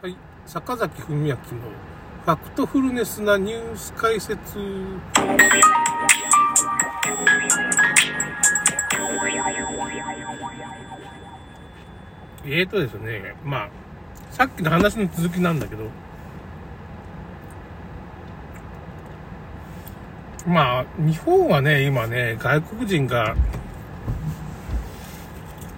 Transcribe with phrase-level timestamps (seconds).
[0.00, 0.14] はい、
[0.46, 4.60] 坂崎文明のファクトフルネスなニュース解説。
[12.44, 13.70] えーとですね、まあ、
[14.30, 15.86] さっきの話の続きなんだけど、
[20.46, 23.34] まあ、日本はね、今ね、外国人が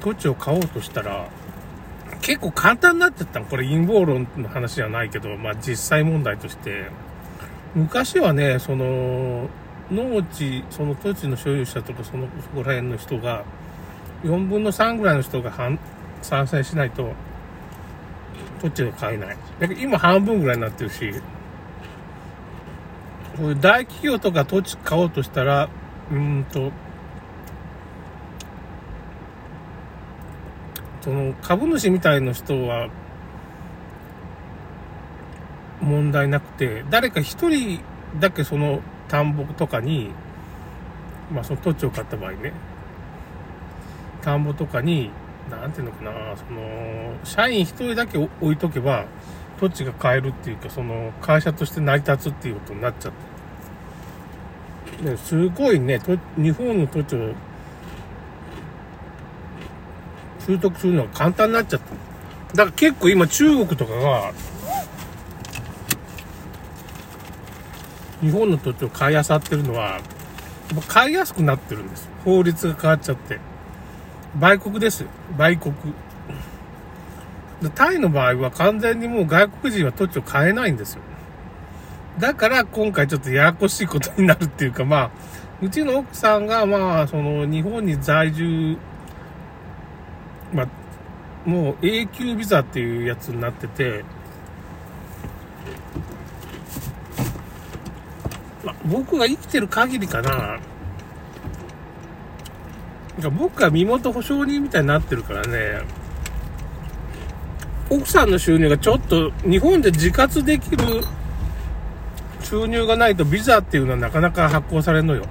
[0.00, 1.28] 土地を買おうとしたら、
[2.20, 3.40] 結構簡単になってった。
[3.40, 6.86] これ陰謀論の話じゃないけど、まあ実際問題として。
[7.74, 9.48] 昔はね、その、
[9.90, 13.44] 農地、その土地の所有者とかその、そこら辺の人が、
[14.24, 15.78] 4分の3ぐらいの人が反
[16.22, 17.12] 賛成しないと、
[18.60, 19.36] 土地が買えない。
[19.60, 21.12] だけど今半分ぐらいになってるし、
[23.36, 25.68] こういう大企業とか土地買おうとしたら、
[26.10, 26.72] うんと、
[31.06, 32.88] その株主みたいな人は
[35.80, 37.78] 問題なくて、誰か一人
[38.18, 40.10] だけその田んぼとかに、
[41.32, 42.52] まあその土地を買った場合ね、
[44.20, 45.12] 田んぼとかに、
[45.48, 49.04] なんていうのかな、その、社員一人だけ置いとけば、
[49.60, 55.08] 土地が買えるっていうか、その、会社として成り立つっていうことになっちゃって。
[55.08, 56.00] ですごいね、
[56.36, 57.32] 日本の土地を
[60.46, 62.56] 習得するのが簡単になっちゃった。
[62.56, 64.32] だから結構今中国とかが、
[68.20, 70.00] 日本の土地を買い漁ってるのは、
[70.88, 72.08] 買いやすくなってるんです。
[72.24, 73.40] 法律が変わっちゃって。
[74.38, 75.08] 売国ですよ。
[75.36, 75.74] 売国。
[77.74, 81.02] タイの場合は完全にもう外国人は土地を買えないんですよ。
[82.18, 85.10] だから今回ちょっとややこしいことになるっていうか、まあ、
[85.60, 88.76] うちの奥さんがまあ、その日本に在住
[90.52, 90.68] まあ、
[91.48, 94.04] もう永久ビザっていうやつになってて、
[98.64, 100.58] まあ、僕が生きてる限りかな、
[103.22, 105.82] か僕が身元保証人みたいになってるからね、
[107.90, 111.04] 奥さんの収入がちょっと日本で自活できる
[112.42, 115.26] 収入がないとビザっていうのはなかなか発行されるのよ。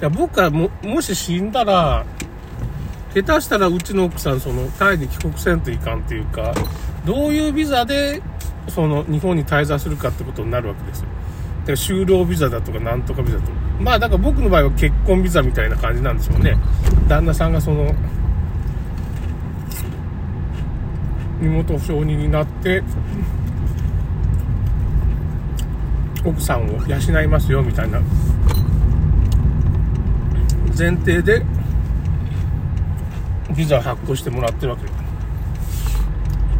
[0.00, 2.04] いや僕はも、もし死んだら、
[3.14, 6.52] 下手したらうちの奥さん、その、タイに帰国せんといかんっていうか、
[7.06, 8.22] どういうビザで、
[8.68, 11.06] その、日本に滞在するかってことになるわけですよ。
[11.64, 13.48] で就労ビザだとか、なんとかビザとか。
[13.80, 16.56] まあ、だから僕の場合は結婚ビザみたいな感じなんでしょうね。
[17.08, 17.94] 旦那さんがその、
[21.40, 22.82] 身元保証人になって、
[26.22, 27.98] 奥さんを養いますよ、みたいな
[30.76, 31.42] 前提で
[33.56, 34.84] ビザ発行してもらってるわけ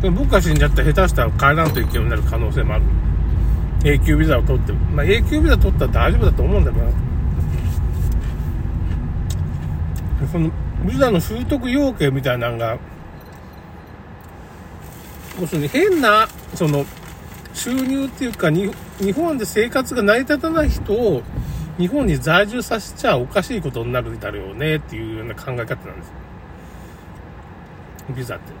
[0.00, 2.84] で僕が死んじゃったら下手したら帰らんといけようになる可能性もある。
[3.84, 4.72] 永久ビザを取って。
[4.72, 6.86] まあ永久ビザ取ったら大丈夫だと思うんだけど
[10.32, 10.50] その
[10.84, 12.78] ビザの習得要件みたいなのが
[15.40, 16.84] 要するに変なその
[17.52, 18.72] 収入っていうか日
[19.14, 21.22] 本で生活が成り立たない人を
[21.78, 26.14] 日本に在住させちゃおかしいことになるだろうねっていうような考え方なんですよ。
[28.16, 28.52] ビザって。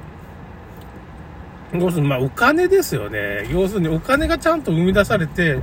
[1.78, 3.48] 要するに、まあ、お金ですよね。
[3.50, 5.60] 要するに、お金がちゃんと生み出されて、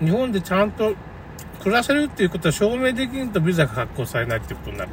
[0.00, 0.94] 日本でちゃんと
[1.60, 4.90] 暮らせるっていうことは証明できんとビザが発行されないってことになる。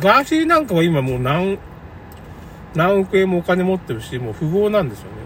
[0.00, 1.58] ガーシーなんかは今もう何、
[2.74, 5.16] 何億円もお金持ってるし、もう富豪なんですよね。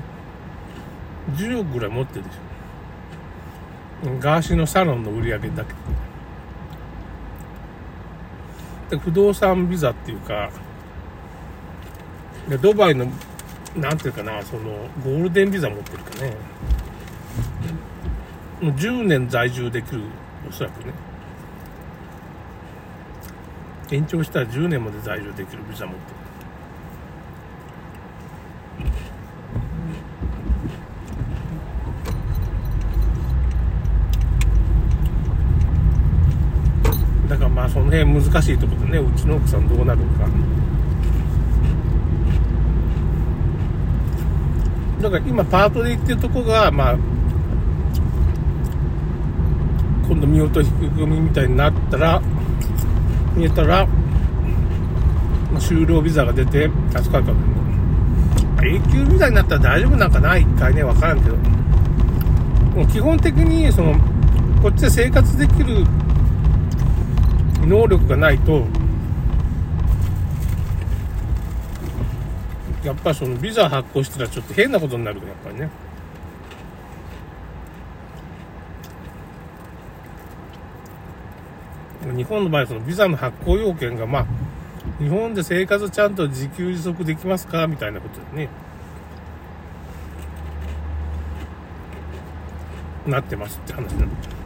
[1.37, 2.39] 10億ぐらい持ってるでしょ。
[4.21, 5.73] ガーシーのサロンの売り上げだけ
[8.97, 8.99] で。
[8.99, 10.51] 不動産ビザっていうか、
[12.49, 13.07] でドバイの、
[13.77, 14.63] なんていうかな、その、
[15.03, 16.37] ゴールデンビザ持ってるかね。
[18.61, 20.03] もう10年在住できる、
[20.49, 20.93] おそらくね。
[23.91, 26.24] 延長したら10年まで在住できるビザ持ってる。
[37.65, 40.29] まあその辺難しいところでねうちの奥さんどうなるか。
[45.01, 46.99] だから今パートで行ってるとこがまあ
[50.09, 52.21] 今度見落とし組みたいになったら
[53.35, 53.89] 見えたら
[55.55, 57.41] 就労ビザが出て助かるかも
[58.63, 60.37] 永久ビザになったら大丈夫なんかな？
[60.37, 61.37] 一回ね分からんけど。
[61.37, 63.95] もう基本的にその
[64.63, 65.87] こっちで生活できる
[67.67, 68.67] 能力がないと
[72.85, 75.71] やっぱそのビザ発行したらちょっと変なことになるやっぱりね。
[82.15, 84.27] 日本の場合そのビザの発行要件がまあ
[84.99, 88.49] 日本で生活ちゃんと自給自足できますかみたいなことでね。
[93.07, 94.44] なってますって話なんだ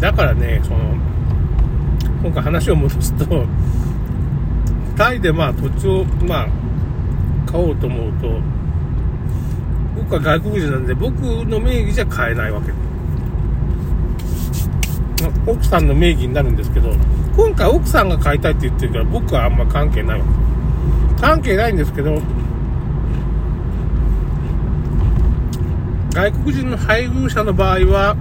[0.00, 0.78] だからね、その、
[2.22, 3.44] 今回話を戻すと、
[4.96, 6.48] タイでまあ土地を、まあ、
[7.50, 8.40] 買おうと思うと、
[9.96, 12.72] 僕は外国人なんで、僕の名義じゃ買えないわけ。
[15.46, 16.92] 奥さんの名義になるんですけど、
[17.36, 21.20] 今回奥さんが買いたいって言ってるから僕はあんま関係ないわけ。
[21.20, 22.20] 関係ないんですけど、
[26.12, 28.16] 外国人の配偶者の場合は、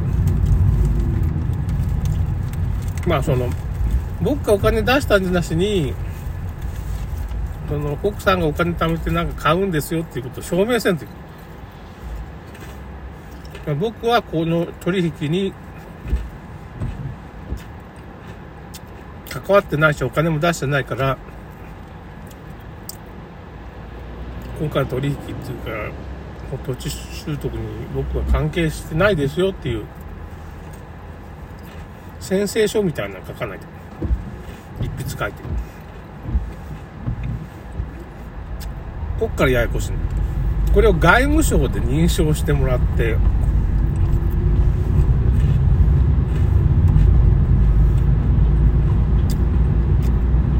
[3.10, 3.50] まあその、
[4.22, 5.96] 僕がお金出したんじゃなしに、
[7.68, 11.08] その奥さんがお金貯めてなんか買うんですよっていうことを証明せんとい
[13.66, 13.76] けない。
[13.80, 15.54] 僕はこの取引に
[19.30, 21.18] 関わってないしお金も出してないから
[24.60, 27.60] 今回の取引っていうか土地習得に
[27.94, 29.86] 僕は関係してないですよっていう
[32.30, 33.66] 宣誓書みたいなの書かないと。
[34.84, 35.42] 一筆書いて。
[39.20, 39.94] こっからややこしい
[40.72, 43.18] これを外務省で認証してもらって、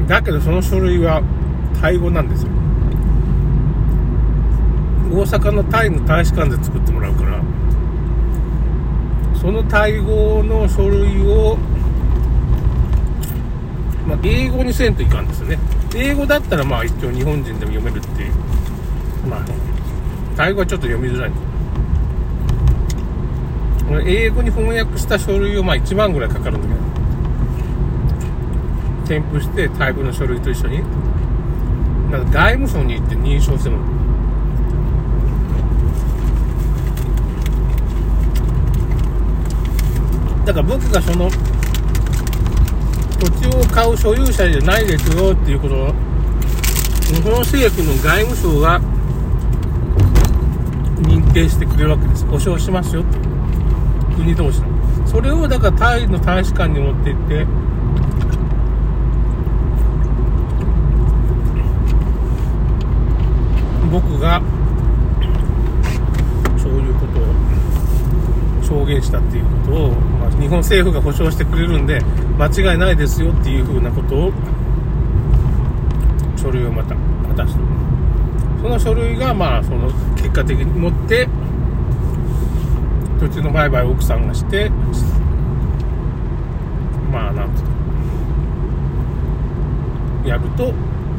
[0.08, 1.22] だけどその書類は
[1.80, 2.50] タイ語なんですよ。
[5.12, 7.40] 大阪のタイの大使館で作ってもらうから、
[9.40, 11.56] そのタイ語の書類を、
[14.06, 15.58] まあ、英語にせんといかんですね。
[15.96, 18.32] 英語だったらまあ一応日本人でも読めるっていう。
[19.26, 19.40] まあ、
[20.36, 21.32] タイ語はちょっと読みづらい。
[24.06, 26.80] 英語に翻訳した書類をまあ1万ぐらいかかるんだけど、
[29.08, 30.82] 添付してタイ語の書類と一緒に、
[32.10, 33.86] なんか外務省に行って認証してもらう。
[40.50, 41.30] だから僕がその
[43.20, 45.94] 土地を買う所有者じゃないですよっていうことを
[47.06, 48.80] 日本政府の外務省が
[51.02, 52.26] 認定してくれるわけです。
[52.26, 53.04] 保証しますよ
[54.16, 55.06] 国同士の。
[55.06, 57.46] それをだからタイの大使館に持って行って
[63.92, 64.42] 僕が
[66.58, 67.24] そういうことを
[68.70, 72.00] 証言したっていうことをま日本政府が保証してくれるんで
[72.38, 74.32] 間違いないですよっていうふうなことを
[76.36, 76.94] 書類をまた
[77.28, 77.54] 渡す
[78.62, 81.28] その書類がまあその結果的に持って
[83.18, 84.70] 土地の売買を奥さんがして
[87.10, 87.50] まあなん
[90.22, 90.72] とやると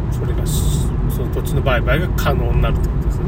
[0.10, 3.26] それがその土地の売買が可能になるってことですね。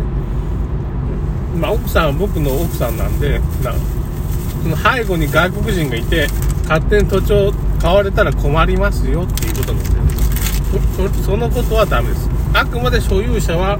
[1.60, 3.74] まあ奥さん僕の奥さんなんでな
[4.64, 6.28] その背後に外国人がいて、
[6.64, 10.04] 勝手に土地を買われたら困りますよっていうことなんですよ。
[11.14, 12.30] そそのことはダメです。
[12.54, 13.78] あくまで所有者は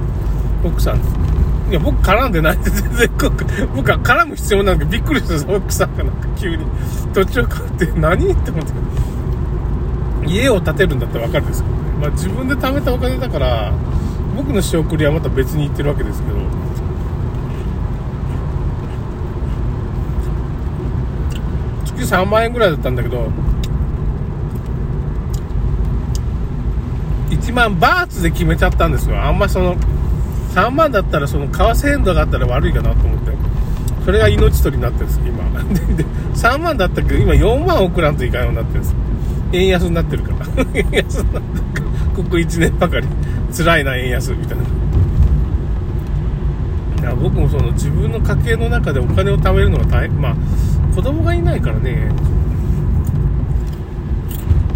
[0.62, 1.14] 奥さんです。
[1.70, 3.10] いや、僕絡んでないって全然、
[3.74, 6.66] 僕は絡む必要なんかびっくりした奥さんがなんか急に
[7.14, 8.72] 土地を買って何って思って
[10.26, 11.80] 家を建てるんだったらわかるんですけどね。
[12.00, 13.72] まあ自分で貯めたお金だから、
[14.36, 16.36] 僕の仕送りはまた別に言ってるわけですけど、
[22.14, 23.28] 3万円ぐらいだったんだけど、
[27.30, 29.20] 1万バーツで決めちゃったんですよ。
[29.20, 29.76] あんまその、
[30.54, 33.32] 3万だったらその為替変動があったら悪いかなと思って。
[34.04, 35.42] それが命取りになってるんです、今。
[35.96, 36.04] で、
[36.34, 38.94] 3万だったけど、今4万送らんといかんようになってるんです。
[39.52, 40.46] 円安になってるから。
[40.74, 41.86] 円安になってるから。
[42.14, 43.08] ここ1年ばかり。
[43.56, 44.64] 辛いな、円安、みたいな。
[47.00, 50.36] いや僕もその自分の家計の中でお金を貯めるのが大変、まあ、
[50.94, 52.08] 子供がいないからね。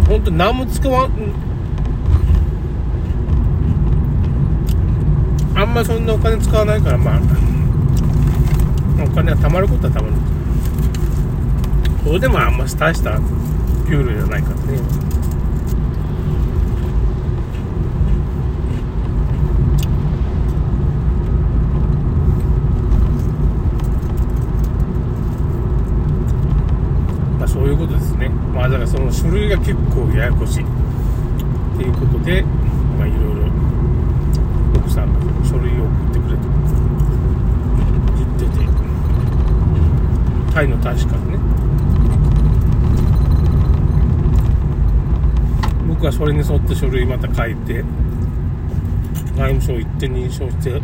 [0.07, 1.11] 本当何も使わん。
[5.55, 7.19] あんまそんなお金使わないからまあ
[9.03, 10.13] お金は貯まることはたまる。
[12.03, 13.19] それでもあんま大した
[13.87, 15.08] 給料じゃないからね。
[27.51, 28.29] そういうことですね。
[28.29, 30.63] まあだからその書類が結構ややこしい。
[30.63, 30.65] っ
[31.77, 32.43] ていうことで
[32.97, 33.47] まあいろいろ
[34.77, 36.43] 奥さんが書類を送ってくれと。
[38.17, 38.65] 言ってて
[40.53, 41.39] タイの大使館ね。
[45.87, 47.83] 僕はそれに沿って書類また書いて
[49.35, 50.81] 外務省行って認証して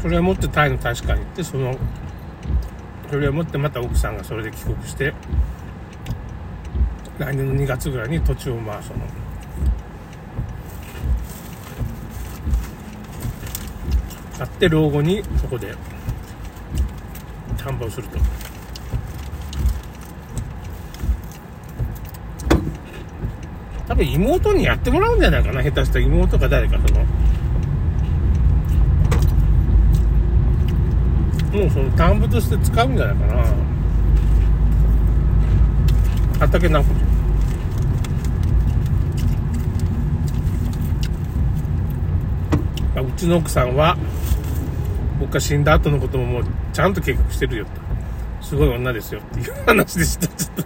[0.00, 1.76] それを持ってタイの大使館に行ってその
[3.12, 5.12] それを持ってまた奥さんがそれで帰国して
[7.18, 9.00] 来年の2月ぐらいに土地をまあその。
[14.38, 15.74] 買って老後にそこで
[17.58, 18.18] 田んぼをすると。
[23.88, 25.62] 多分妹にやってもらうんじゃないかな。
[25.62, 27.21] 下手したら妹か誰かその。
[31.52, 33.44] もうその田んぼとして使うんじゃないかな。
[36.40, 36.90] 畑なんか
[43.00, 43.96] うちの奥さんは
[45.20, 47.70] 僕が死んだ後のことももうちゃんと計画してるよと。
[48.44, 50.26] すごい女ですよっていう話でした。
[50.28, 50.56] ちょっ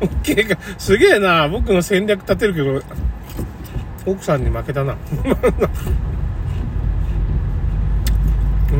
[0.00, 1.48] と計画すげえな。
[1.48, 2.82] 僕の戦略立てるけど
[4.04, 4.96] 奥さんに負けたな。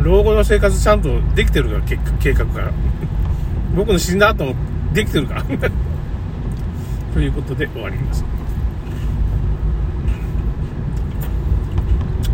[0.09, 2.73] 老後の生活ちゃんとできてるから計計画が。
[3.77, 4.55] 僕の死んだ後も
[4.95, 5.43] できてるから。
[7.12, 8.25] ということで終わります。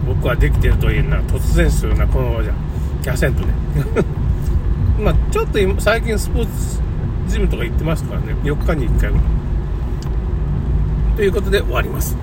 [0.07, 1.17] 僕はできてると言えんな。
[1.23, 2.07] 突然するな。
[2.07, 2.53] このままじゃ。
[3.13, 3.53] 痩せんとね。
[5.03, 6.81] まあちょっと今最近スポーツ
[7.27, 8.37] ジムとか行ってますからね。
[8.45, 9.25] 4日に1回ぐらい。
[11.17, 12.17] ということで終わります。